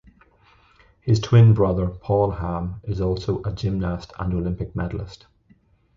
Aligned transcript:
His 1.01 1.19
twin 1.19 1.53
brother, 1.53 1.85
Paul 1.85 2.31
Hamm, 2.31 2.81
is 2.85 2.99
also 2.99 3.43
a 3.43 3.53
gymnast 3.53 4.11
and 4.17 4.33
Olympic 4.33 4.75
medalist. 4.75 5.27